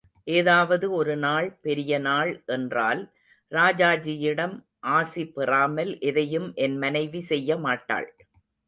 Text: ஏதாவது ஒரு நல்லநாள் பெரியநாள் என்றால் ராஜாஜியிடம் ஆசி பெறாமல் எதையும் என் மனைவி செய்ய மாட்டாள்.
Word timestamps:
ஏதாவது 0.27 0.85
ஒரு 0.91 1.13
நல்லநாள் 1.15 1.49
பெரியநாள் 1.61 2.31
என்றால் 2.47 3.01
ராஜாஜியிடம் 3.51 4.55
ஆசி 4.95 5.25
பெறாமல் 5.29 5.93
எதையும் 6.09 6.49
என் 6.65 6.77
மனைவி 6.77 7.23
செய்ய 7.31 7.59
மாட்டாள். 7.59 8.09